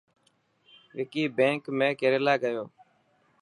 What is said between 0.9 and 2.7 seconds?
وڪي بينڪ ۾ ڪيريلا گيو؟